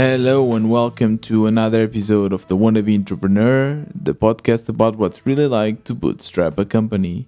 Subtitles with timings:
[0.00, 5.48] Hello and welcome to another episode of the Wannabe Entrepreneur, the podcast about what's really
[5.48, 7.26] like to bootstrap a company.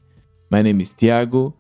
[0.50, 1.52] My name is Tiago,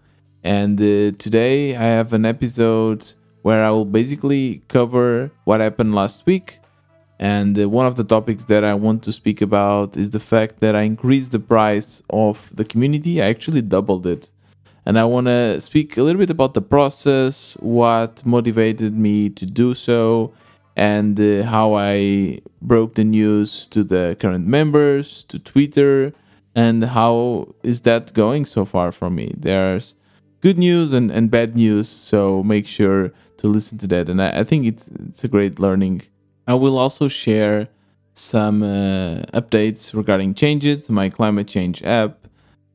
[0.44, 3.12] and uh, today I have an episode
[3.42, 6.60] where I will basically cover what happened last week.
[7.18, 10.60] And uh, one of the topics that I want to speak about is the fact
[10.60, 13.20] that I increased the price of the community.
[13.20, 14.30] I actually doubled it.
[14.86, 19.44] And I want to speak a little bit about the process, what motivated me to
[19.44, 20.34] do so,
[20.80, 26.14] and uh, how I broke the news to the current members, to Twitter,
[26.54, 29.34] and how is that going so far for me.
[29.36, 29.94] There's
[30.40, 34.08] good news and, and bad news, so make sure to listen to that.
[34.08, 36.00] And I, I think it's it's a great learning.
[36.48, 37.68] I will also share
[38.14, 42.26] some uh, updates regarding changes to my climate change app.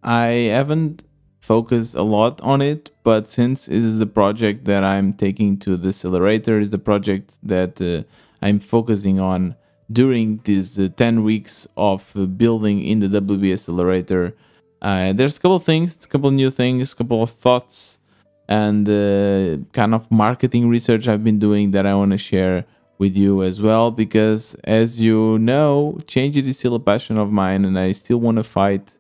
[0.04, 1.02] I haven't
[1.46, 5.78] focused a lot on it, but since it is the project that I'm taking to
[5.78, 8.04] the accelerator, is the project that uh,
[8.42, 9.56] I'm focusing on
[9.92, 14.36] during these uh, 10 weeks of uh, building in the WBE accelerator.
[14.82, 18.00] Uh, there's a couple things, a couple new things, a couple of thoughts,
[18.48, 22.66] and uh, kind of marketing research I've been doing that I want to share
[22.98, 23.92] with you as well.
[23.92, 28.38] Because as you know, change is still a passion of mine, and I still want
[28.38, 28.98] to fight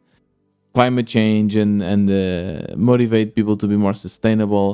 [0.75, 4.69] climate change and and uh, motivate people to be more sustainable.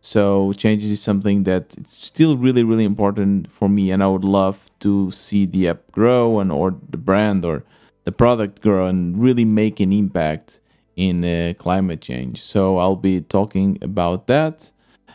[0.00, 4.24] So change is something that it's still really really important for me, and I would
[4.40, 7.64] love to see the app grow and or the brand or
[8.04, 10.60] the product grow and really make an impact
[10.96, 12.42] in uh, climate change.
[12.42, 14.70] So I'll be talking about that.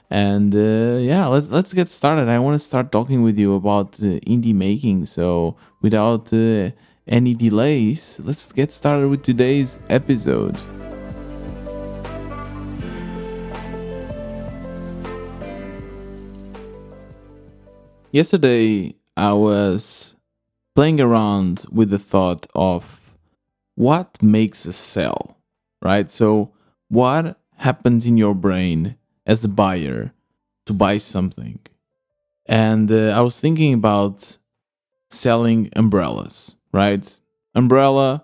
[0.10, 2.28] And uh, yeah, let's let's get started.
[2.28, 5.06] I want to start talking with you about uh, indie making.
[5.06, 6.72] So without uh,
[7.12, 10.58] any delays, let's get started with today's episode.
[18.12, 20.16] Yesterday, I was
[20.74, 23.16] playing around with the thought of
[23.76, 25.38] what makes a sell,
[25.82, 26.10] right?
[26.10, 26.52] So,
[26.88, 30.14] what happens in your brain as a buyer
[30.66, 31.60] to buy something?
[32.46, 34.38] And uh, I was thinking about
[35.10, 37.20] selling umbrellas, right?
[37.56, 38.24] Umbrella,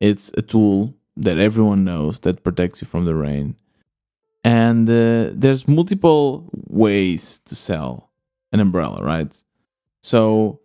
[0.00, 3.56] it's a tool that everyone knows that protects you from the rain.
[4.44, 8.10] And uh, there's multiple ways to sell
[8.52, 9.42] an umbrella, right?
[10.02, 10.60] So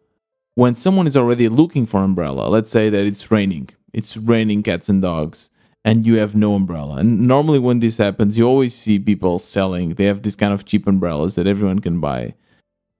[0.55, 4.89] when someone is already looking for umbrella, let's say that it's raining, it's raining cats
[4.89, 5.49] and dogs,
[5.83, 6.97] and you have no umbrella.
[6.97, 9.95] And normally when this happens, you always see people selling.
[9.95, 12.35] They have this kind of cheap umbrellas that everyone can buy,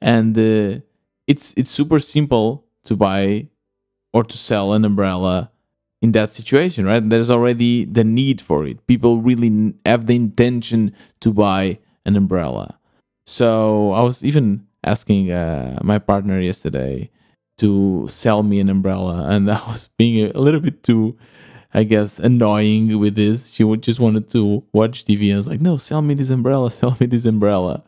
[0.01, 0.81] and uh,
[1.27, 3.47] it's it's super simple to buy
[4.13, 5.51] or to sell an umbrella
[6.01, 7.07] in that situation, right?
[7.07, 8.85] There's already the need for it.
[8.87, 12.77] People really have the intention to buy an umbrella.
[13.25, 17.09] So I was even asking uh, my partner yesterday
[17.57, 21.17] to sell me an umbrella, and I was being a little bit too,
[21.73, 23.49] I guess, annoying with this.
[23.49, 25.31] She just wanted to watch TV.
[25.31, 27.83] I was like, "No, sell me this umbrella, sell me this umbrella."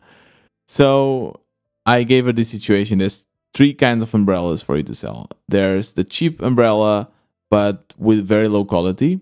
[0.66, 1.40] So
[1.84, 2.98] I gave her this situation.
[2.98, 3.25] There's
[3.56, 5.30] three kinds of umbrellas for you to sell.
[5.48, 7.08] There's the cheap umbrella,
[7.50, 9.20] but with very low quality.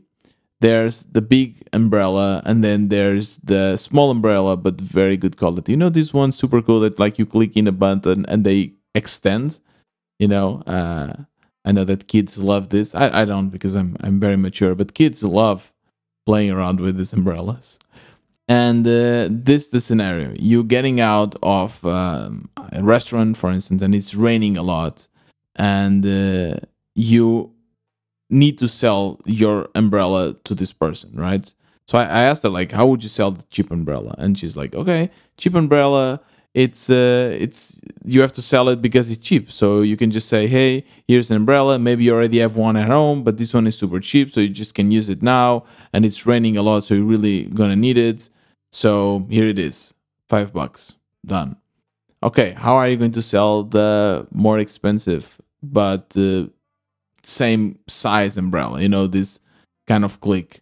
[0.60, 5.72] There's the big umbrella, and then there's the small umbrella, but very good quality.
[5.72, 8.72] You know, this one's super cool that like you click in a button and they
[8.94, 9.60] extend.
[10.18, 11.14] You know, uh,
[11.64, 12.92] I know that kids love this.
[12.94, 15.72] I, I don't because I'm I'm very mature, but kids love
[16.26, 17.78] playing around with these umbrellas.
[18.46, 23.94] And uh, this the scenario: you're getting out of um, a restaurant, for instance, and
[23.94, 25.08] it's raining a lot,
[25.56, 26.56] and uh,
[26.94, 27.54] you
[28.30, 31.54] need to sell your umbrella to this person, right?
[31.86, 34.14] So I, I asked her like, how would you sell the cheap umbrella?
[34.18, 36.20] And she's like, okay, cheap umbrella.
[36.54, 39.50] It's uh, it's you have to sell it because it's cheap.
[39.50, 41.78] So you can just say, hey, here's an umbrella.
[41.80, 44.50] Maybe you already have one at home, but this one is super cheap, so you
[44.50, 45.64] just can use it now.
[45.92, 48.28] And it's raining a lot, so you're really gonna need it.
[48.74, 49.94] So here it is,
[50.28, 51.58] five bucks, done.
[52.24, 56.46] Okay, how are you going to sell the more expensive but uh,
[57.22, 58.80] same size umbrella?
[58.80, 59.38] You know this
[59.86, 60.60] kind of click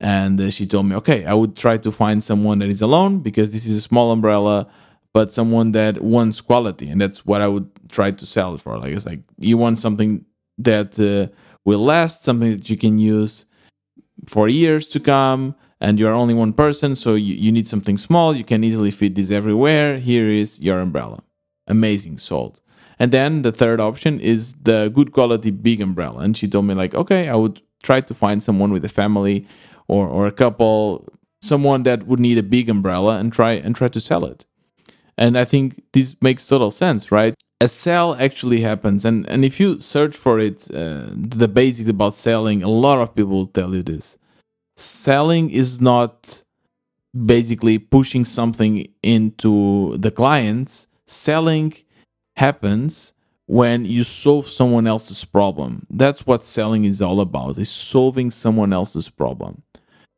[0.00, 3.18] and uh, she told me okay i would try to find someone that is alone
[3.18, 4.66] because this is a small umbrella
[5.12, 8.78] but someone that wants quality and that's what i would try to sell it for
[8.78, 10.24] like it's like you want something
[10.56, 11.30] that uh,
[11.64, 13.44] will last something that you can use
[14.26, 18.34] for years to come and you're only one person so you, you need something small.
[18.34, 19.98] You can easily fit this everywhere.
[19.98, 21.22] Here is your umbrella.
[21.66, 22.60] Amazing sold.
[22.98, 26.20] And then the third option is the good quality big umbrella.
[26.22, 29.46] And she told me like okay i would try to find someone with a family
[29.88, 31.08] or or a couple
[31.40, 34.44] someone that would need a big umbrella and try and try to sell it.
[35.16, 37.34] And i think this makes total sense right?
[37.62, 39.04] A sale actually happens.
[39.04, 43.14] And and if you search for it uh, the basics about selling a lot of
[43.14, 44.18] people will tell you this
[44.80, 46.42] selling is not
[47.26, 50.86] basically pushing something into the clients.
[51.06, 51.74] Selling
[52.36, 53.12] happens
[53.46, 55.86] when you solve someone else's problem.
[55.90, 59.62] That's what selling is all about is solving someone else's problem.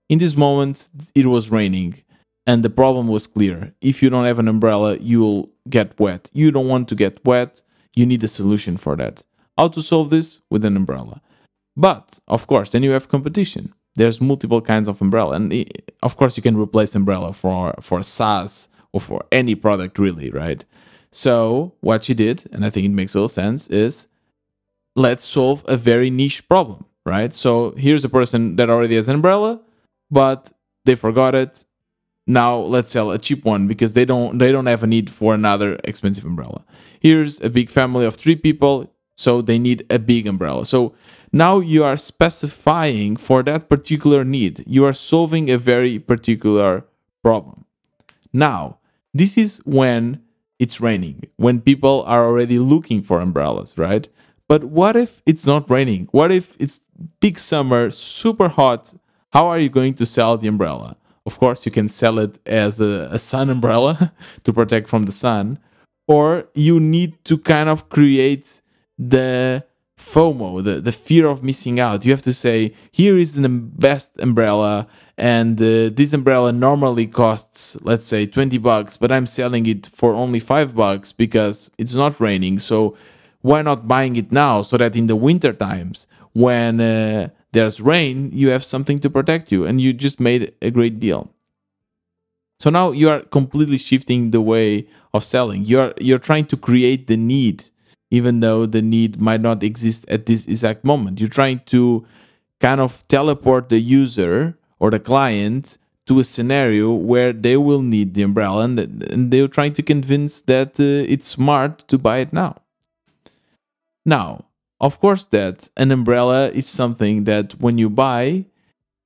[0.09, 2.03] In this moment it was raining
[2.47, 3.73] and the problem was clear.
[3.81, 6.31] If you don't have an umbrella you'll get wet.
[6.33, 7.63] You don't want to get wet
[7.95, 9.25] you need a solution for that.
[9.57, 10.41] How to solve this?
[10.51, 11.23] With an umbrella.
[11.75, 15.37] But of course then you have competition there's multiple kinds of umbrella.
[15.37, 15.65] And eh,
[16.03, 20.65] of course you can replace umbrella for for SaaS or for any product really right?
[21.11, 24.09] So what she did and I think it makes a all sense is
[24.97, 27.35] let's solve a very niche problem right?
[27.35, 29.61] So here's a person that already has an umbrella
[30.11, 30.53] but
[30.85, 31.65] they forgot it.
[32.27, 35.35] Now let's sell a cheap one because they don't they don't have a need for
[35.35, 36.65] another expensive umbrella.
[37.01, 40.95] Here's a big family of three people so they need a big umbrella so
[41.33, 44.63] now you are specifying for that particular need.
[44.67, 46.85] You are solving a very particular
[47.23, 47.65] problem.
[48.35, 48.79] Now,
[49.15, 50.23] this is when
[50.59, 54.09] it's raining, when people are already looking for umbrellas, right?
[54.47, 56.09] But what if it's not raining?
[56.13, 56.81] What if it's
[57.21, 58.95] big summer, super hot?
[59.33, 60.97] How are you going to sell the umbrella?
[61.25, 64.13] Of course, you can sell it as a, a sun umbrella
[64.45, 65.59] to protect from the sun,
[66.07, 68.62] or you need to kind of create
[69.11, 69.65] the
[69.97, 72.05] FOMO, the, the fear of missing out.
[72.05, 77.77] You have to say, here is the best umbrella, and uh, this umbrella normally costs,
[77.83, 82.21] let's say, 20 bucks, but I'm selling it for only 5 bucks because it's not
[82.21, 82.59] raining.
[82.59, 82.97] So
[83.43, 88.31] why not buying it now so that in the winter times, when uh, there's rain,
[88.33, 91.31] you have something to protect you, and you just made a great deal.
[92.59, 95.65] So now you are completely shifting the way of selling.
[95.65, 97.65] You're you're trying to create the need
[98.13, 101.19] even though the need might not exist at this exact moment.
[101.19, 102.05] You're trying to
[102.61, 108.13] kind of teleport the user or the client to a scenario where they will need
[108.13, 112.35] the umbrella and, and they're trying to convince that uh, it's smart to buy it
[112.35, 112.57] now.
[114.05, 114.45] Now,
[114.79, 118.45] of course, that an umbrella is something that when you buy,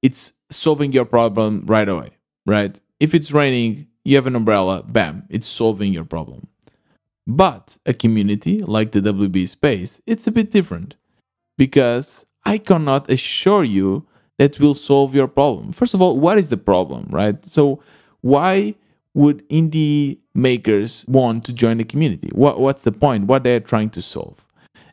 [0.03, 2.11] it's solving your problem right away,
[2.45, 2.81] right?
[2.99, 6.49] If it's raining, you have an umbrella, bam, it's solving your problem.
[7.27, 10.95] But a community like the WBE space, it's a bit different
[11.59, 14.07] because I cannot assure you
[14.39, 15.73] that will solve your problem.
[15.73, 17.45] First of all, what is the problem, right?
[17.45, 17.83] So
[18.21, 18.75] why
[19.15, 22.29] would indie makers want to join the community?
[22.33, 23.27] What, what's the point?
[23.27, 24.45] What they're trying to solve?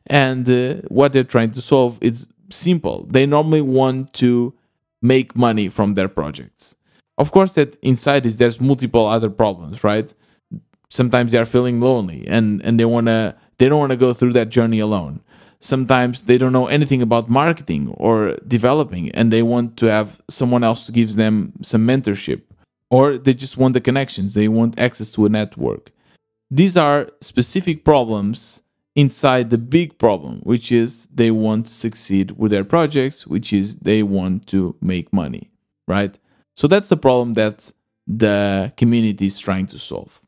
[0.08, 3.06] And uh, what they're trying to solve is simple.
[3.10, 4.54] They normally want to
[5.02, 6.76] make money from their projects.
[7.18, 10.14] Of course, that inside is there's multiple other problems, right?
[10.94, 14.14] Sometimes they are feeling lonely and and they want to they don't want to go
[14.14, 15.22] through that journey alone.
[15.60, 20.64] Sometimes they don't know anything about marketing or developing and they want to have someone
[20.64, 22.42] else to gives them some mentorship
[22.92, 24.34] or they just want the connections.
[24.34, 25.92] They want access to a network.
[26.52, 28.62] These are specific problems
[28.96, 33.78] inside the big problem which is they want to succeed with their projects which is
[33.78, 35.50] they want to make money
[35.88, 36.20] right?
[36.56, 37.74] So that's the problem that
[38.06, 40.22] the community is trying to solve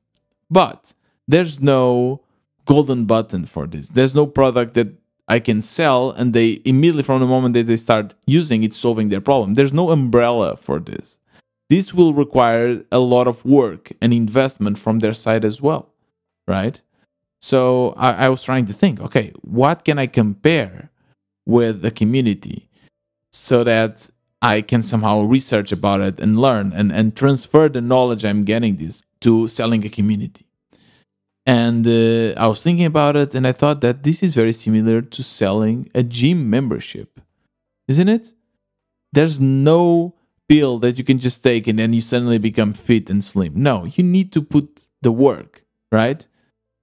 [0.50, 0.94] but
[1.28, 2.22] there's no
[2.66, 3.90] golden button for this.
[3.90, 4.90] There's no product that
[5.28, 9.10] I can sell and they immediately from the moment that they start using it solving
[9.10, 9.56] their problem.
[9.56, 11.20] There's no umbrella for this.
[11.70, 15.90] This will require a lot of work and investment from their side as well,
[16.48, 16.80] right?
[17.42, 20.92] So I, I was trying to think, okay, what can I compare
[21.46, 22.70] with the community
[23.34, 24.10] so that
[24.42, 28.76] I can somehow research about it and learn and, and transfer the knowledge I'm getting
[28.76, 30.46] this to selling a community.
[31.46, 35.02] And uh, I was thinking about it and I thought that this is very similar
[35.02, 37.20] to selling a gym membership,
[37.88, 38.34] isn't it?
[39.14, 40.16] There's no
[40.50, 43.54] pill that you can just take and then you suddenly become fit and slim.
[43.56, 46.28] No, you need to put the work, right?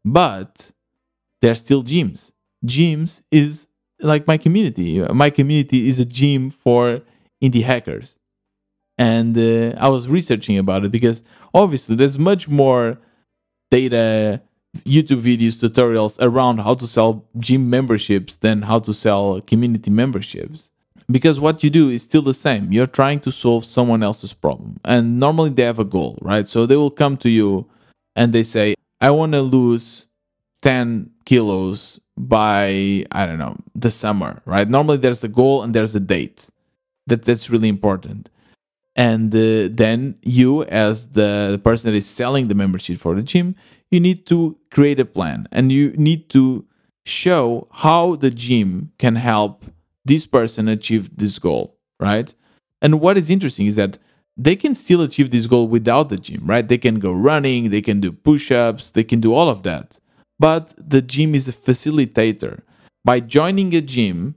[0.04, 0.70] But
[1.40, 2.32] there are still gyms.
[2.64, 3.66] Gyms is
[4.00, 5.00] like my community.
[5.00, 7.02] My community is a gym for
[7.42, 8.16] indie hackers.
[8.98, 12.98] And uh, I was researching about it because obviously there's much more
[13.70, 14.42] data
[14.84, 20.70] YouTube videos, tutorials around how to sell gym memberships than how to sell community memberships.
[21.10, 22.72] Because what you do is still the same.
[22.72, 24.80] You're trying to solve someone else's problem.
[24.84, 26.48] And normally they have a goal, right?
[26.48, 27.68] So they will come to you
[28.16, 30.06] and they say, I want to lose
[30.62, 34.68] 10 kilos by, I don't know, the summer, right?
[34.68, 36.48] Normally there's a goal and there's a date.
[37.08, 38.30] That, that's really important
[38.94, 43.54] and uh, then you as the person that is selling the membership for the gym
[43.90, 46.64] you need to create a plan and you need to
[47.04, 49.64] show how the gym can help
[50.04, 52.34] this person achieve this goal, right?
[52.80, 53.98] And what is interesting is that
[54.36, 56.66] they can still achieve this goal without the gym, right?
[56.66, 60.00] They can go running, they can do push ups, they can do all of that.
[60.38, 62.62] But the gym is a facilitator.
[63.04, 64.36] By joining a gym,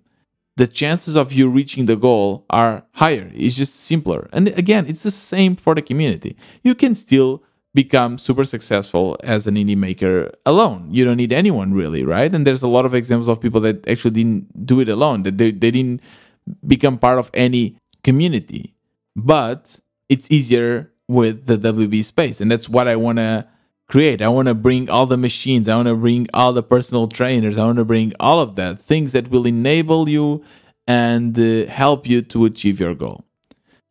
[0.58, 3.30] the chances of you reaching the goal are higher.
[3.34, 4.30] It's just simpler.
[4.32, 6.38] And again, it's the same for the community.
[6.64, 7.44] You can still
[7.74, 10.88] become super successful as an indie maker alone.
[10.92, 12.34] You don't need anyone really, right?
[12.34, 15.38] And there's a lot of examples of people that actually didn't do it alone, that
[15.38, 16.02] they, they didn't
[16.66, 18.74] become part of any community.
[19.16, 22.40] But it's easier with the WBE space.
[22.40, 23.46] And that's what I want to
[23.88, 24.22] create.
[24.22, 25.68] I want to bring all the machines.
[25.68, 27.58] I want to bring all the personal trainers.
[27.58, 30.44] I want to bring all of that things that will enable you
[30.88, 33.24] and uh, help you to achieve your goal.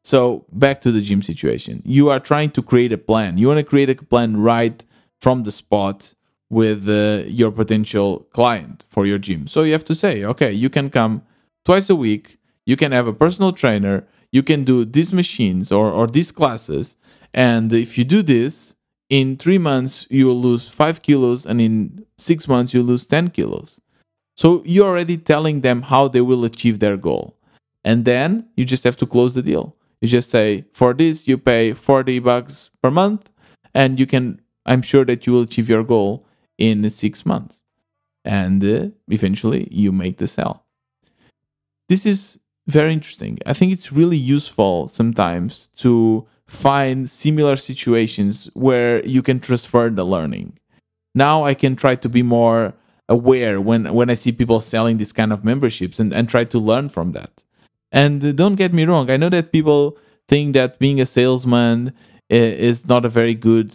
[0.02, 1.82] So, back to the gym situation.
[1.84, 3.38] You are trying to create a plan.
[3.38, 4.84] You want to create a plan right
[5.18, 6.14] from the spot
[6.50, 9.46] with uh, your potential client for your gym.
[9.46, 11.22] So, you have to say, okay, you can come
[11.64, 12.36] twice a week.
[12.66, 14.06] You can have a personal trainer.
[14.30, 16.96] You can do these machines or, or these classes.
[17.32, 18.74] And if you do this,
[19.14, 23.28] in three months you will lose five kilos and in six months you lose 10
[23.30, 23.80] kilos.
[24.37, 27.37] So you're already telling them how they will achieve their goal.
[27.85, 29.76] And then you just have to close the deal.
[30.00, 33.30] You just say for this you pay 40 bucks per month
[33.73, 36.26] and you can i'm sure that you will achieve your goal
[36.59, 37.61] in six months.
[38.25, 40.64] And uh, eventually you make the sale.
[41.88, 43.38] This is very interesting.
[43.47, 50.04] I think it's really useful sometimes to find similar situations where you can transfer the
[50.04, 50.58] learning.
[51.14, 52.74] Now I can try to be more
[53.08, 56.58] aware when when I see people selling this kind of memberships and, and try to
[56.58, 57.44] learn from that.
[57.92, 59.96] And don't get me wrong, I know that people
[60.28, 61.92] think that being a salesman
[62.28, 63.74] is not a very good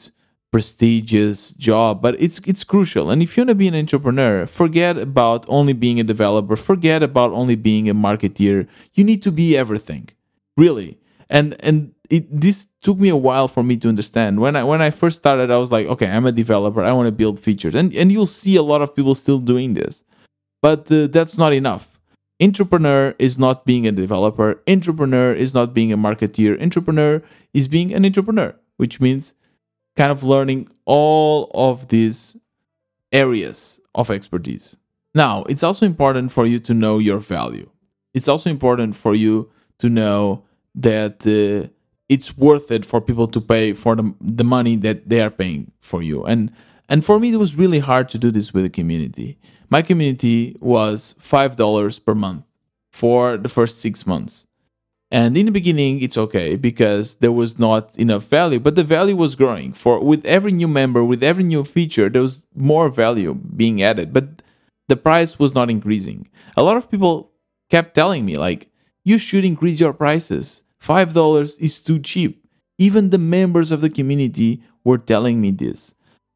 [0.51, 3.11] prestigious job, but it's it's crucial.
[3.11, 7.03] And if you want to be an entrepreneur, forget about only being a developer, forget
[7.03, 8.67] about only being a marketeer.
[8.93, 10.09] You need to be everything.
[10.57, 10.97] Really.
[11.29, 14.39] And and it this took me a while for me to understand.
[14.39, 16.81] When I when I first started, I was like, okay, I'm a developer.
[16.81, 19.73] I want to build features, and and you'll see a lot of people still doing
[19.73, 20.03] this,
[20.61, 21.99] but uh, that's not enough.
[22.41, 24.61] Entrepreneur is not being a developer.
[24.67, 26.59] Entrepreneur is not being a marketeer.
[26.61, 27.21] Entrepreneur
[27.53, 29.35] is being an entrepreneur, which means
[29.97, 32.37] kind of learning all of these
[33.11, 34.77] areas of expertise.
[35.13, 37.69] Now, it's also important for you to know your value.
[38.13, 41.27] It's also important for you to know that.
[41.27, 41.69] Uh,
[42.09, 45.71] it's worth it for people to pay for the, the money that they are paying
[45.79, 46.23] for you.
[46.25, 46.51] And
[46.89, 49.37] and for me it was really hard to do this with the community.
[49.69, 52.43] My community was five dollars per month
[52.91, 54.45] for the first six months.
[55.11, 59.15] And in the beginning it's okay because there was not enough value but the value
[59.15, 59.73] was growing.
[59.73, 64.11] For with every new member with every new feature there was more value being added
[64.11, 64.41] but
[64.87, 66.27] the price was not increasing.
[66.57, 67.31] A lot of people
[67.69, 68.69] kept telling me like
[69.05, 72.45] you should increase your prices $5 is too cheap.
[72.77, 75.93] Even the members of the community were telling me this.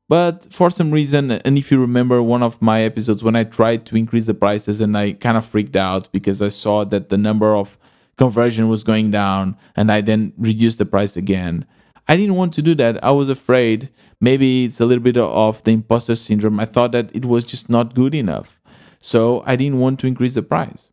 [0.10, 3.86] But for some reason, and if you remember one of my episodes when I tried
[3.88, 7.18] to increase the prices and I kind of freaked out because I saw that the
[7.18, 7.78] number of
[8.18, 11.66] conversion was going down and I then reduced the price again.
[12.08, 13.04] I didn't want to do that.
[13.04, 13.90] I was afraid
[14.22, 16.60] maybe it's a little bit of the imposter syndrome.
[16.60, 18.60] I thought that it was just not good enough.
[19.00, 20.93] So I didn't want to increase the price.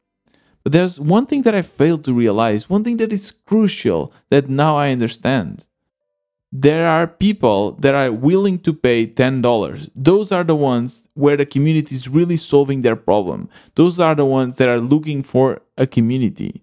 [0.62, 4.48] But there's one thing that I failed to realize, one thing that is crucial that
[4.48, 5.66] now I understand.
[6.52, 9.90] There are people that are willing to pay $10.
[9.94, 13.48] Those are the ones where the community is really solving their problem.
[13.76, 16.62] Those are the ones that are looking for a community.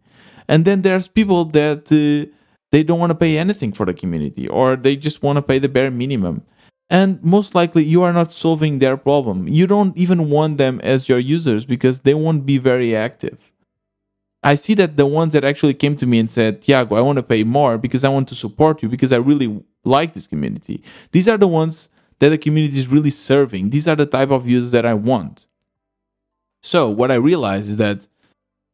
[0.50, 2.30] And then there's people that uh,
[2.72, 5.58] they don't want to pay anything for the community or they just want to pay
[5.60, 6.44] the bare minimum.
[6.90, 9.48] And most likely, you are not solving their problem.
[9.48, 13.52] You don't even want them as your users because they won't be very active.
[14.44, 17.18] I see that the ones that actually came to me and said, Tiago, I want
[17.18, 20.84] to pay more because I want to support you because I really like this community.
[21.12, 21.90] These are the ones
[22.20, 23.72] that the community is really serving.
[23.72, 25.46] These are the type of users that I want.
[26.62, 28.08] So, what I realized is that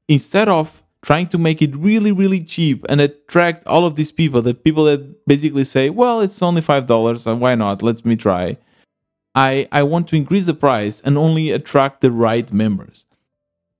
[0.07, 4.41] instead of trying to make it really, really cheap and attract all of these people,
[4.41, 7.83] the people that basically say, well, it's only $5, and why not?
[7.83, 8.57] Let me try.
[9.35, 13.05] I, I want to increase the price and only attract the right members.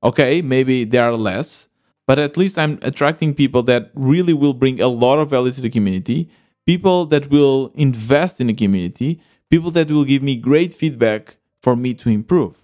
[0.04, 1.70] Okay, maybe there are less,
[2.08, 5.62] but at least I'm attracting people that really will bring a lot of value to
[5.62, 6.30] the community,
[6.66, 11.76] people that will invest in the community, people that will give me great feedback for
[11.76, 12.56] me to improve.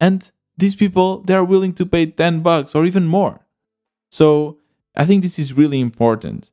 [0.00, 3.46] And these people, they are willing to pay 10 bucks or even more.
[4.10, 4.58] So
[4.94, 6.50] I think this is really important.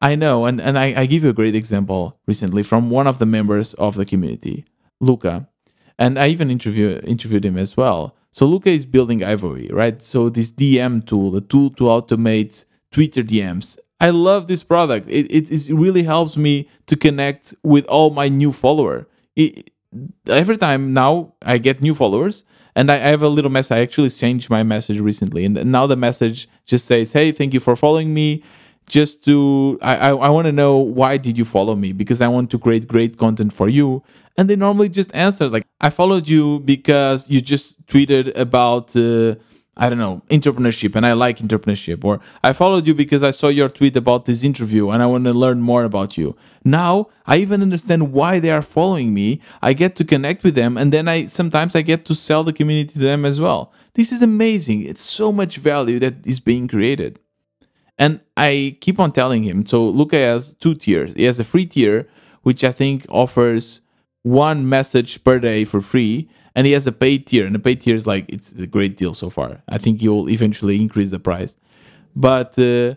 [0.00, 3.18] I know, and, and I, I give you a great example recently from one of
[3.18, 4.64] the members of the community.
[5.00, 5.48] Luca,
[5.98, 8.14] and I even interview, interviewed him as well.
[8.36, 10.02] So Luca is building Hivoe, right?
[10.02, 13.78] So this DM tool, the tool to automate Twitter DMs.
[13.98, 15.08] I love this product.
[15.08, 19.08] It, it, it really helps me to connect with all my new follower.
[19.36, 19.70] It,
[20.28, 23.74] every time now I get new followers, and I have a little message.
[23.74, 27.60] I actually changed my message recently, and now the message just says, "Hey, thank you
[27.60, 28.42] for following me
[28.88, 32.28] just to i i, I want to know why did you follow me because i
[32.28, 34.00] want to create great content for you
[34.36, 39.34] and they normally just answer like i followed you because you just tweeted about uh,
[39.76, 43.48] i don't know entrepreneurship and i like entrepreneurship or i followed you because i saw
[43.48, 47.36] your tweet about this interview and i want to learn more about you now i
[47.36, 51.08] even understand why they are following me i get to connect with them and then
[51.08, 54.82] i sometimes i get to sell the community to them as well this is amazing
[54.82, 57.18] it's so much value that is being created
[57.98, 59.64] and I keep on telling him.
[59.66, 61.12] So Luca has two tiers.
[61.16, 62.06] He has a free tier,
[62.42, 63.80] which I think offers
[64.26, 67.46] one message per day for free, and he has a paid tier.
[67.46, 69.62] And the paid tier is like it's a great deal so far.
[69.68, 71.56] I think he will eventually increase the price.
[72.16, 72.96] But uh,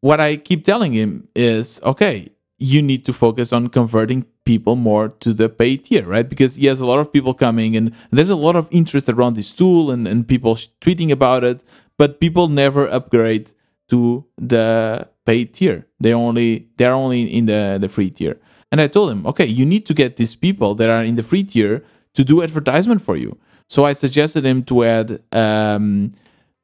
[0.00, 5.08] what I keep telling him is, okay, you need to focus on converting people more
[5.08, 6.28] to the paid tier, right?
[6.28, 9.34] Because he has a lot of people coming and there's a lot of interest around
[9.34, 11.64] this tool and, and people tweeting about it,
[11.98, 13.52] but people never upgrade
[13.88, 15.88] to the paid tier.
[15.98, 18.38] They only they're only in the the free tier.
[18.70, 21.22] And I told him, okay, you need to get these people that are in the
[21.22, 21.84] free tier
[22.14, 23.36] to do advertisement for you.
[23.68, 26.12] So I suggested him to add um,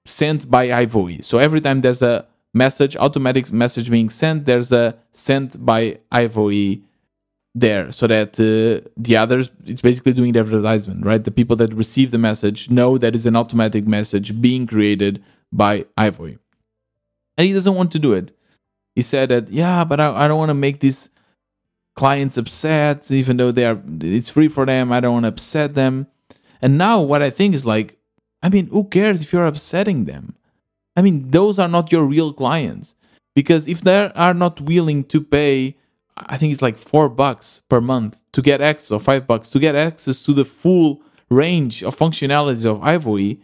[0.04, 1.25] sent by Hivoe.
[1.25, 6.82] So every time there's a message, automatic message being sent, there's a sent by Hivoe
[7.54, 11.72] there so that uh, the others it's basically doing the advertisement right the people that
[11.72, 16.36] receive the message know that it's an automatic message being created by Hivoe
[17.36, 18.32] and he doesn't want to do it.
[18.94, 21.11] He said that, yeah, but I, I don't want to make these
[21.96, 24.92] clients upset, even though they are it's free for them.
[24.92, 26.06] I don't want to upset them.
[26.62, 27.98] And now what I think is like,
[28.42, 30.37] I mean, who cares if you're upsetting them?
[30.96, 32.94] I mean, those are not your real clients.
[33.35, 35.76] Because if they are not willing to pay,
[36.16, 39.59] I think it's like four bucks per month to get access, or five bucks to
[39.59, 43.38] get access to the full range of functionalities of Hivoe,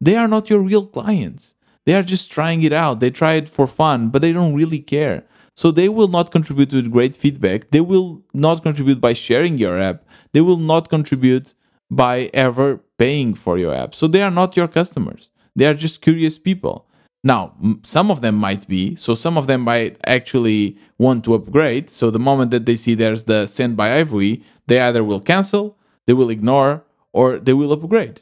[0.00, 1.54] they are not your real clients.
[1.86, 3.00] They are just trying it out.
[3.00, 5.24] They try it for fun, but they don't really care.
[5.58, 7.70] So they will not contribute with great feedback.
[7.70, 10.04] They will not contribute by sharing your app.
[10.30, 11.52] They will not contribute
[11.90, 13.92] by ever paying for your app.
[13.96, 15.32] So they are not your customers.
[15.56, 16.86] They are just curious people.
[17.24, 18.94] Now, some of them might be.
[18.94, 21.90] So some of them might actually want to upgrade.
[21.90, 25.76] So the moment that they see there's the send by Hivoe, they either will cancel,
[26.06, 28.20] they will ignore, or they will upgrade.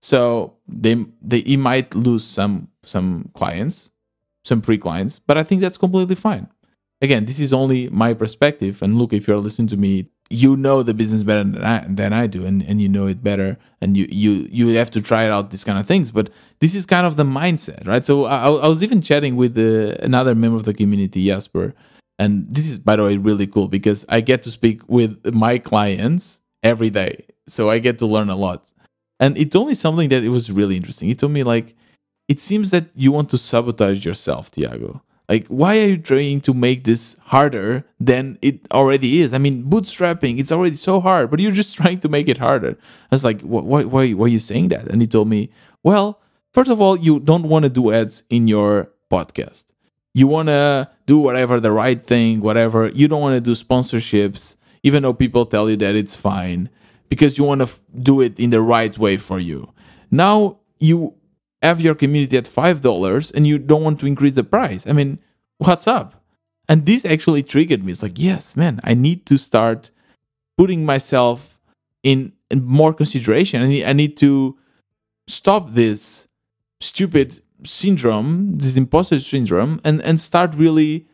[0.00, 3.90] So they they might lose some some clients,
[4.42, 6.48] some free clients, but I think that's completely fine.
[7.02, 8.80] Again, this is only my perspective.
[8.80, 12.12] And look, if you're listening to me, you know the business better than I, than
[12.14, 15.28] I do, and, and you know it better, and you you you have to try
[15.28, 16.10] out these kind of things.
[16.10, 18.04] But this is kind of the mindset, right?
[18.04, 21.74] So I, I was even chatting with uh, another member of the community, Jasper,
[22.18, 25.58] and this is by the way really cool because I get to speak with my
[25.58, 28.72] clients every day, so I get to learn a lot.
[29.20, 31.08] And he told me something that it was really interesting.
[31.08, 31.76] He told me like,
[32.26, 35.02] it seems that you want to sabotage yourself, Tiago.
[35.32, 39.32] Like, why are you trying to make this harder than it already is?
[39.32, 42.76] I mean, bootstrapping, it's already so hard, but you're just trying to make it harder.
[43.10, 44.88] I was like, why, why, why are you saying that?
[44.88, 45.48] And he told me,
[45.82, 46.20] well,
[46.52, 49.64] first of all, you don't want to do ads in your podcast.
[50.12, 52.90] You want to do whatever the right thing, whatever.
[52.90, 56.68] You don't want to do sponsorships, even though people tell you that it's fine
[57.08, 59.72] because you want to f- do it in the right way for you.
[60.10, 61.14] Now you
[61.62, 64.86] have your community at $5 and you don't want to increase the price.
[64.86, 65.18] I mean,
[65.58, 66.22] what's up?
[66.68, 67.92] And this actually triggered me.
[67.92, 69.90] It's like, yes, man, I need to start
[70.56, 71.58] putting myself
[72.02, 73.62] in, in more consideration.
[73.62, 74.56] I need, I need to
[75.26, 76.28] stop this
[76.80, 81.06] stupid syndrome, this imposter syndrome, and, and start really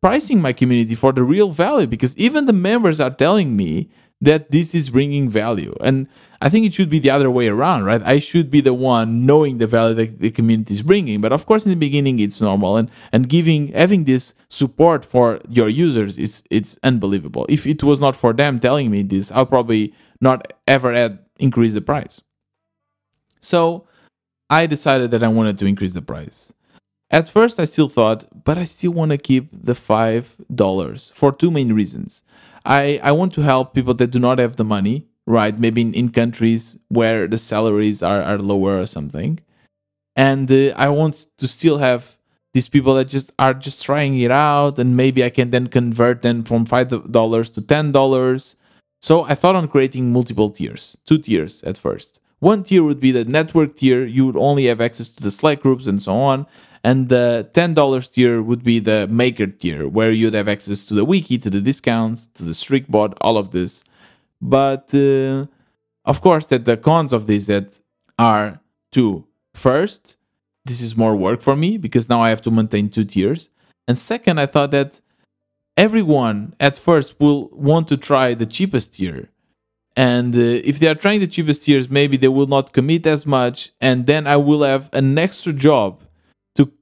[0.00, 4.50] pricing my community for the real value because even the members are telling me that
[4.50, 5.74] this is bringing value.
[5.80, 6.06] And
[6.42, 8.02] I think it should be the other way around, right?
[8.04, 11.20] I should be the one knowing the value that the community is bringing.
[11.20, 15.40] But of course, in the beginning, it's normal, and and giving having this support for
[15.48, 17.46] your users, it's it's unbelievable.
[17.48, 21.74] If it was not for them telling me this, I'll probably not ever add increase
[21.74, 22.20] the price.
[23.40, 23.86] So
[24.50, 26.52] I decided that I wanted to increase the price.
[27.10, 31.32] At first, I still thought, but I still want to keep the five dollars for
[31.32, 32.22] two main reasons.
[32.64, 35.58] I, I want to help people that do not have the money, right?
[35.58, 39.40] Maybe in, in countries where the salaries are, are lower or something.
[40.16, 42.16] And uh, I want to still have
[42.52, 46.22] these people that just are just trying it out and maybe I can then convert
[46.22, 48.54] them from $5 to $10
[49.00, 52.20] So I thought on creating multiple tiers, two tiers at first.
[52.40, 55.60] One tier would be the network tier, you would only have access to the Slack
[55.60, 56.46] groups and so on.
[56.82, 61.04] And the $10 tier would be the maker tier, where you'd have access to the
[61.04, 63.84] wiki, to the discounts, to the strict bot, all of this.
[64.40, 65.46] But uh,
[66.04, 67.80] of course, that the cons of this that
[68.18, 69.26] are two.
[69.54, 70.16] First,
[70.64, 73.50] this is more work for me because now I have to maintain two tiers.
[73.86, 75.00] And second, I thought that
[75.76, 79.28] everyone at first will want to try the cheapest tier.
[79.96, 80.38] And uh,
[80.70, 83.72] if they are trying the cheapest tiers, maybe they will not commit as much.
[83.80, 86.02] And then I will have an extra job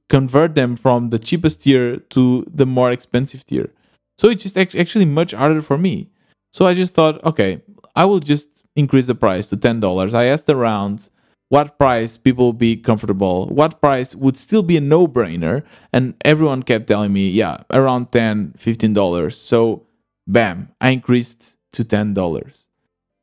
[0.09, 3.71] convert them from the cheapest tier to the more expensive tier.
[4.17, 6.09] So it's just actually much harder for me.
[6.51, 7.61] So I just thought, okay,
[7.95, 10.13] I will just increase the price to $10.
[10.13, 11.09] I asked around
[11.49, 15.63] what price people would be comfortable, what price would still be a no brainer.
[15.93, 19.33] And everyone kept telling me, yeah, around $10, $15.
[19.33, 19.85] So,
[20.27, 22.65] bam, I increased to $10.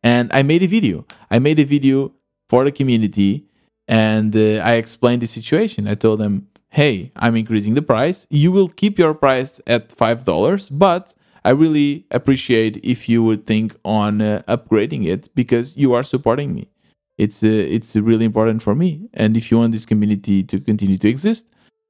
[0.03, 1.05] And I made a video.
[1.31, 2.13] I made a video
[2.49, 3.45] for the community
[3.89, 5.89] and uh, I explained the situation.
[5.89, 8.27] I told them, hey, I'm increasing the price.
[8.29, 13.75] You will keep your price at $5, but I really appreciate if you would think
[13.83, 16.69] on uh, upgrading it because you are supporting me.
[17.17, 19.09] It's uh, it's really important for me.
[19.15, 21.47] And if you want this community to continue to exist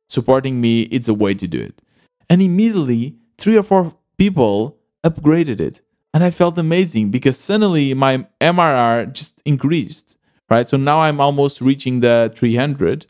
[0.09, 1.83] supporting me it's a way to do it.
[2.31, 5.83] And immediately three or four people upgraded it.
[6.15, 10.17] And i felt amazing because suddenly my mrr just increased
[10.49, 10.71] right?
[10.71, 13.07] So now i'm almost reaching the 300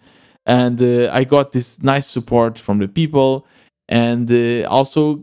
[0.47, 3.47] and uh, i got this nice support from the people
[3.89, 5.23] and uh, also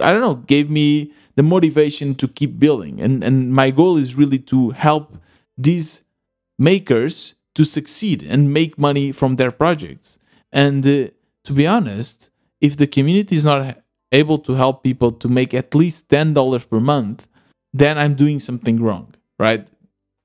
[0.00, 4.14] i don't know gave me the motivation to keep building and and my goal is
[4.14, 5.16] really to help
[5.56, 6.02] these
[6.58, 10.18] makers to succeed and make money from their projects.
[10.52, 11.08] And uh,
[11.44, 15.74] to be honest, if the community is not able to help people to make at
[15.74, 17.26] least $10 per month,
[17.72, 19.66] then I'm doing something wrong, right?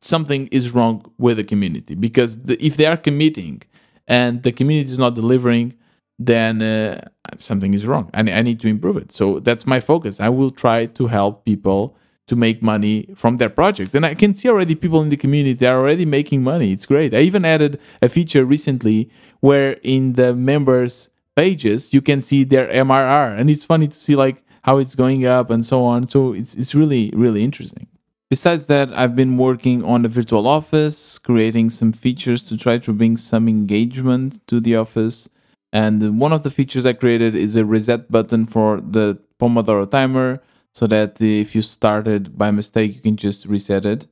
[0.02, 3.63] Something is wrong with the community because the, if they are committing
[4.10, 5.76] and the community is not delivering,
[6.17, 8.10] then uh, something is wrong.
[8.13, 9.12] I, I need to improve it.
[9.12, 10.19] So that's my focus.
[10.19, 11.95] I will try to help people
[12.28, 13.95] to make money from their projects.
[13.95, 16.72] And I can see already people in the community they are already making money.
[16.72, 17.13] It's great.
[17.13, 22.67] I even added a feature recently where in the members pages you can see their
[22.67, 26.08] MRR and it's funny to see like how it's going up and so on.
[26.08, 27.88] So it's it's really really interesting.
[28.29, 32.93] Besides that, I've been working on the virtual office, creating some features to try to
[32.93, 35.27] bring some engagement to the office.
[35.73, 40.41] And one of the features I created is a reset button for the Pomodoro timer
[40.75, 44.05] so that if you started by mistake, you can just reset it.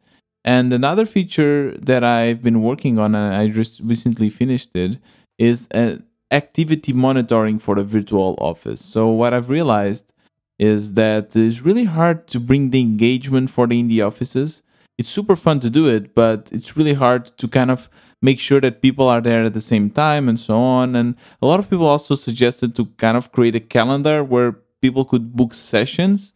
[0.43, 4.97] And another feature that I've been working on, and I just recently finished it,
[5.37, 8.83] is an activity monitoring for the virtual office.
[8.83, 10.11] So what I've realized
[10.59, 14.63] is that it's really hard to bring the engagement for the indie offices.
[14.97, 17.89] It's super fun to do it, but it's really hard to kind of
[18.21, 20.95] make sure that people are there at the same time and so on.
[20.95, 25.05] And a lot of people also suggested to kind of create a calendar where people
[25.05, 26.33] could book sessions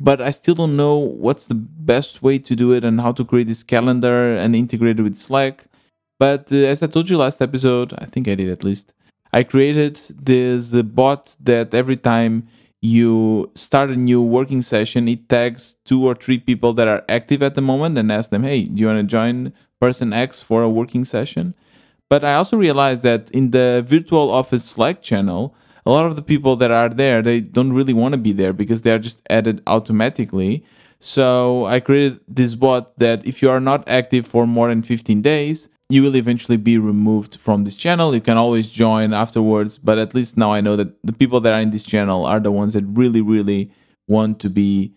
[0.00, 3.24] but I still don't know what's the best way to do it and how to
[3.24, 5.66] create this calendar and integrate it with Slack.
[6.18, 8.94] But uh, as I told you last episode, I think I did at least,
[9.32, 12.48] I created this uh, bot that every time
[12.82, 17.42] you start a new working session, it tags two or three people that are active
[17.42, 20.62] at the moment and asks them, hey, do you want to join person X for
[20.62, 21.54] a working session?
[22.08, 25.54] But I also realized that in the virtual office Slack channel,
[25.86, 28.52] a lot of the people that are there they don't really want to be there
[28.52, 30.64] because they are just added automatically
[30.98, 35.22] so i created this bot that if you are not active for more than 15
[35.22, 38.14] days you will eventually be removed from this channel.
[38.14, 41.52] You can always join afterwards but at least now i know that the people that
[41.52, 43.70] are in this channel are the ones that really really
[44.08, 44.92] want to be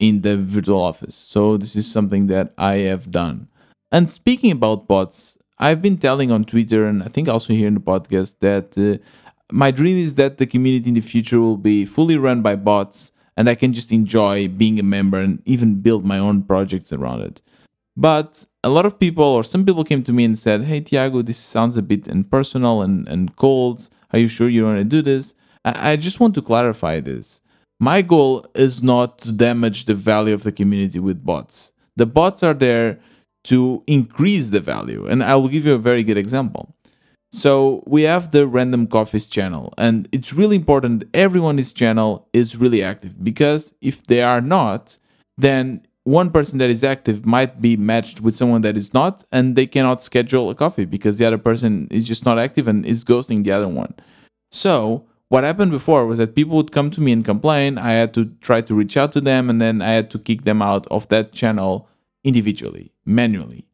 [0.00, 1.14] in the virtual office.
[1.14, 3.48] So this is something that i have done.
[3.92, 7.74] And speaking about bots i've been telling on twitter and i think also here in
[7.74, 8.98] the podcast that uh,
[9.52, 13.12] my dream is that the community in the future will be fully run by bots
[13.36, 17.22] and I can just enjoy being a member and even build my own projects around
[17.22, 17.42] it.
[17.96, 21.22] But a lot of people, or some people, came to me and said, Hey, Tiago,
[21.22, 23.88] this sounds a bit impersonal and, and cold.
[24.12, 25.34] Are you sure you want to do this?
[25.64, 27.40] I, I just want to clarify this.
[27.80, 31.72] My goal is not to damage the value of the community with bots.
[31.96, 32.98] The bots are there
[33.44, 35.06] to increase the value.
[35.06, 36.74] And I will give you a very good example.
[37.34, 42.28] So we have the random coffees channel, and it's really important everyone in this channel
[42.32, 44.96] is really active because if they are not,
[45.36, 49.56] then one person that is active might be matched with someone that is not, and
[49.56, 53.04] they cannot schedule a coffee because the other person is just not active and is
[53.04, 53.94] ghosting the other one.
[54.50, 57.78] So what happened before was that people would come to me and complain.
[57.78, 60.42] I had to try to reach out to them and then I had to kick
[60.42, 61.88] them out of that channel
[62.22, 63.66] individually, manually.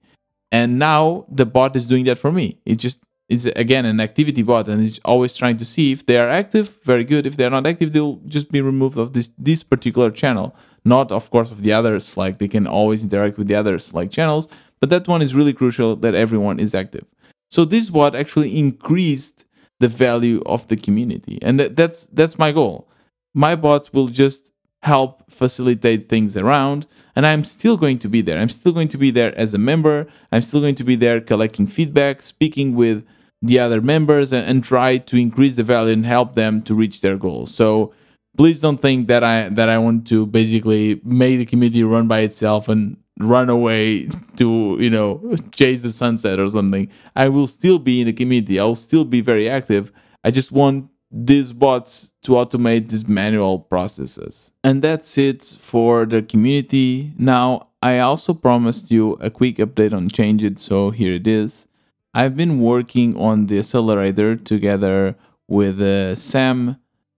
[0.53, 2.59] And now the bot is doing that for me.
[2.65, 6.19] It just it's again an activity bot and it's always trying to see if they
[6.19, 7.27] are active, very good.
[7.27, 10.57] If they're not active, they'll just be removed of this this particular channel.
[10.85, 14.11] Not of course of the others, like they can always interact with the others like
[14.11, 14.49] channels,
[14.81, 17.05] but that one is really crucial that everyone is active.
[17.51, 19.45] So this bot actually increased
[19.81, 21.39] the value of the community.
[21.43, 22.89] And that's that's my goal.
[23.35, 28.39] My bots will just help facilitate things around and i'm still going to be there
[28.39, 31.21] i'm still going to be there as a member i'm still going to be there
[31.21, 33.07] collecting feedback speaking with
[33.43, 37.03] the other members and, and try to increase the value and help them to reach
[37.03, 37.93] their goals so
[38.37, 42.21] please don't think that i that i want to basically make the community run by
[42.21, 45.21] itself and run away to you know
[45.55, 49.21] chase the sunset or something i will still be in the community i'll still be
[49.21, 49.93] very active
[50.25, 54.53] i just want these bots to automate these manual processes.
[54.63, 57.13] And that's it for the community.
[57.19, 61.67] Now, I also promised you a quick update on Changeit, so here it is.
[62.15, 65.17] I've been working on the accelerator together
[65.49, 66.77] with uh, Sam,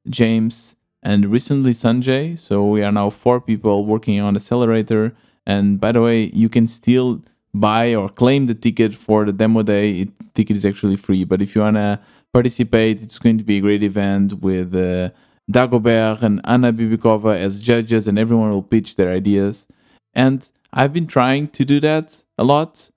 [0.09, 2.39] James, and recently Sanjay.
[2.39, 5.15] So we are now four people working on accelerator.
[5.47, 7.23] And by the way, you can still
[7.55, 10.01] buy or claim the ticket for the demo day.
[10.01, 12.01] It, ticket is actually free, but if you wanna
[12.33, 13.03] participate.
[13.03, 15.11] It's going to be a great event with uh,
[15.51, 19.67] Dagobert and Anna Bibikova as judges, and everyone will pitch their ideas.
[20.15, 22.91] And I've been trying to do that a lot.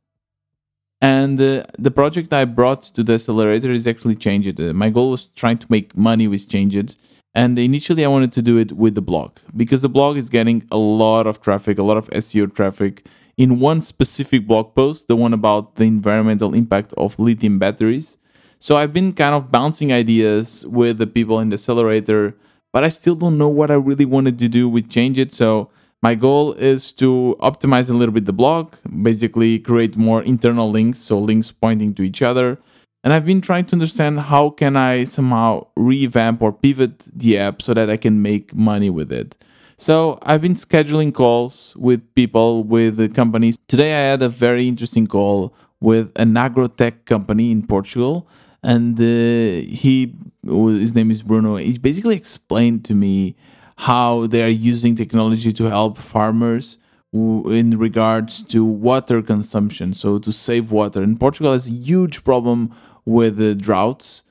[1.01, 4.59] And uh, the project I brought to the accelerator is actually Changeit.
[4.59, 6.95] Uh, my goal was trying to make money with Changeit.
[7.35, 10.65] And initially, I wanted to do it with the blog because the blog is getting
[10.71, 15.17] a lot of traffic, a lot of SEO traffic in one specific blog post, the
[15.17, 18.17] one about the environmental impact of lithium batteries.
[18.59, 22.37] So I've been kind of bouncing ideas with the people in the accelerator,
[22.71, 25.33] but I still don't know what I really wanted to do with Changeit.
[25.33, 25.69] So
[26.01, 30.99] my goal is to optimize a little bit the blog, basically create more internal links,
[30.99, 32.59] so links pointing to each other.
[33.05, 37.61] And I've been trying to understand how can I somehow revamp or pivot the app
[37.61, 39.37] so that I can make money with it.
[39.77, 43.59] So I've been scheduling calls with people, with companies.
[43.67, 48.27] Today I had a very interesting call with an agrotech company in Portugal
[48.63, 51.57] and uh, he his name is Bruno.
[51.57, 53.35] He basically explained to me
[53.77, 56.79] how they are using technology to help farmers
[57.13, 61.01] in regards to water consumption, so to save water.
[61.01, 62.73] And Portugal has a huge problem
[63.05, 64.23] with uh, droughts.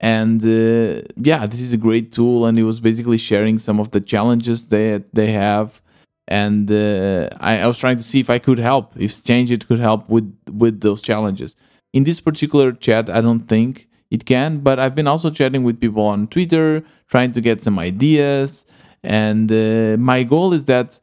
[0.00, 3.90] And uh, yeah, this is a great tool, and it was basically sharing some of
[3.90, 5.82] the challenges they they have.
[6.26, 9.80] And uh, I, I was trying to see if I could help, if Changeit could
[9.80, 11.56] help with with those challenges.
[11.92, 15.80] In this particular chat, I don't think it can, but I've been also chatting with
[15.80, 18.64] people on Twitter, trying to get some ideas.
[19.02, 20.98] And uh, my goal is that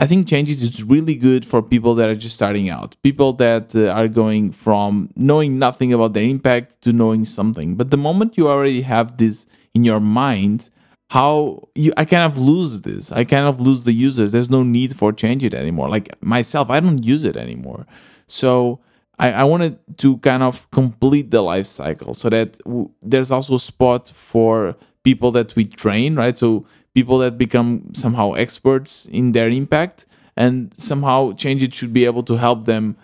[0.00, 3.74] I think Changeit is really good for people that are just starting out, people that
[3.74, 7.74] uh, are going from knowing nothing about their impact to knowing something.
[7.74, 10.70] But the moment you already have this in your mind,
[11.10, 13.10] how you I kind of lose this.
[13.10, 14.30] I kind of lose the users.
[14.30, 15.88] There's no need for Changeit anymore.
[15.88, 17.86] Like myself, I don't use it anymore.
[18.28, 18.80] So
[19.18, 23.56] I, I wanted to kind of complete the life cycle so that w- there's also
[23.56, 26.36] a spot for people that we train, right?
[26.36, 32.22] So people that become somehow experts in their impact and somehow Changeit should be able
[32.22, 32.96] to help them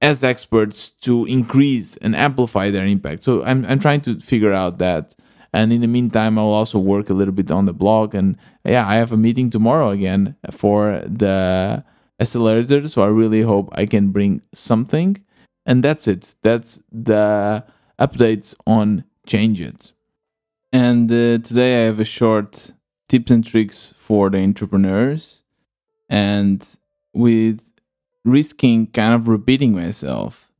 [0.00, 3.22] as experts to increase and amplify their impact.
[3.22, 5.14] So I'm, I'm trying to figure out that.
[5.52, 8.14] And in the meantime, I'll also work a little bit on the blog.
[8.14, 11.84] And yeah, I have a meeting tomorrow again for the
[12.18, 12.88] accelerator.
[12.88, 15.22] So I really hope I can bring something.
[15.66, 16.34] And that's it.
[16.42, 17.62] That's the
[18.00, 19.92] updates on Changeit.
[20.72, 22.72] And uh, today I have a short
[23.08, 25.42] tips and tricks for the entrepreneurs.
[26.08, 26.66] And
[27.12, 27.68] with
[28.24, 30.50] risking kind of repeating myself,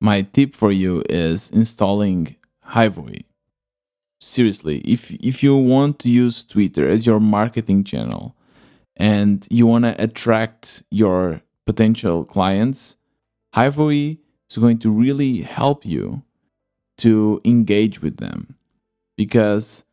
[0.00, 3.24] my tip for you is installing Hivoe.
[4.20, 8.34] Seriously, if if you want to use Twitter as your marketing channel,
[8.96, 12.96] and you want to attract your potential clients,
[13.54, 14.18] Hivoe
[14.50, 16.22] is going to really help you
[16.98, 18.57] to engage with them
[19.18, 19.84] because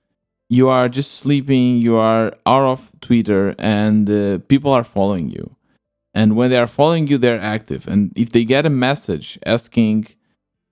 [0.50, 5.56] you are just sleeping, you are out of Twitter, and uh, people are following you.
[6.14, 7.88] And when they are following you, they're active.
[7.88, 10.08] And if they get a message asking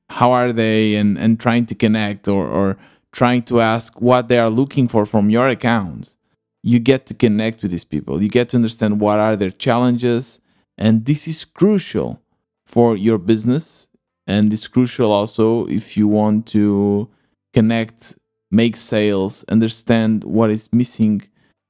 [0.09, 2.77] how are they and, and trying to connect or, or
[3.11, 6.15] trying to ask what they are looking for from your account,
[6.61, 8.21] you get to connect with these people.
[8.21, 10.39] You get to understand what are their challenges.
[10.77, 12.21] And this is crucial
[12.65, 13.87] for your business.
[14.27, 17.09] And it's crucial also if you want to
[17.53, 18.15] connect
[18.53, 21.23] make sales, understand what is missing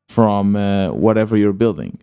[0.10, 2.00] from uh, whatever you're building.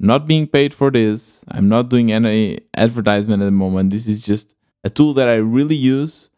[0.00, 1.44] not being paid for this.
[1.48, 3.90] I'm not doing any advertisement at the moment.
[3.90, 6.30] This is just a tool that I really use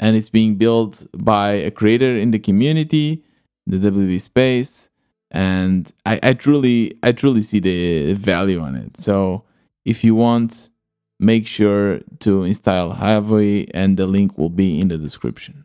[0.00, 3.22] and it's being built by a creator in the community,
[3.66, 4.90] the WBE space,
[5.30, 8.96] and I, I truly I truly see the value on it.
[8.96, 9.44] So
[9.84, 10.70] if you want,
[11.20, 15.64] make sure to install Hivoe and the link will be in the description.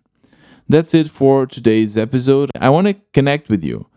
[0.71, 2.51] That's it for today's episode.
[2.62, 3.88] I want to connect with you.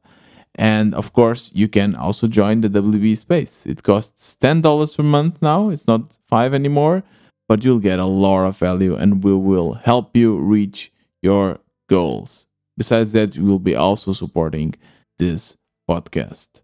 [0.56, 3.66] And of course, you can also join the WBE space.
[3.66, 5.70] It costs $10 per month now.
[5.70, 7.02] It's not 5 anymore,
[7.48, 11.58] but you'll get a lot of value and we will help you reach your
[11.88, 12.46] goals.
[12.76, 14.74] Besides that, we will be also supporting
[15.18, 15.56] this
[15.88, 16.62] podcast.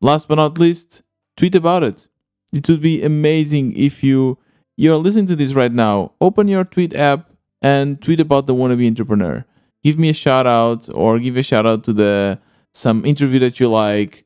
[0.00, 1.02] Last but not least,
[1.36, 2.08] tweet about it.
[2.52, 4.38] It would be amazing if you
[4.76, 6.12] you're listening to this right now.
[6.20, 7.30] Open your tweet app
[7.62, 9.44] and tweet about the wannabe entrepreneur.
[9.82, 12.38] Give me a shout out or give a shout out to the
[12.72, 14.24] some interview that you like,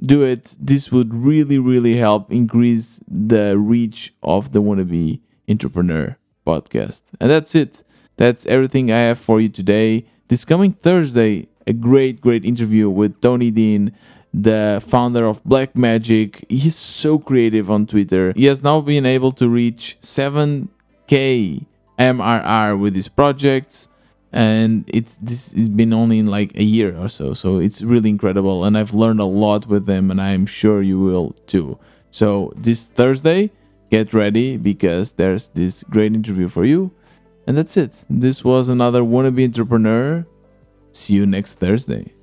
[0.00, 0.56] do it.
[0.58, 7.02] This would really, really help increase the reach of the Wannabe Entrepreneur podcast.
[7.20, 7.84] And that's it.
[8.16, 10.06] That's everything I have for you today.
[10.28, 13.92] This coming Thursday, a great, great interview with Tony Dinh,
[14.34, 16.44] the founder of Black Magic.
[16.48, 18.32] He's so creative on Twitter.
[18.34, 21.66] He has now been able to reach 7k
[21.98, 23.88] MRR with his projects
[24.32, 27.34] and it's this has been only in like a year or so.
[27.34, 28.64] So it's really incredible.
[28.64, 31.78] And i've learned a lot with them and i'm sure you will too.
[32.10, 33.50] So this thursday
[33.90, 36.90] get ready because there's this great interview for you.
[37.46, 38.04] And that's it.
[38.08, 40.26] This was another wannabe entrepreneur.
[40.92, 42.14] See you next thursday.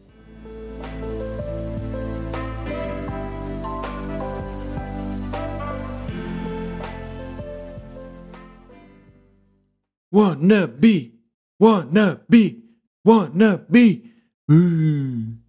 [10.12, 11.19] Wanna be
[11.60, 12.64] wanna be,
[13.04, 14.12] wanna be.
[14.52, 15.49] Ooh.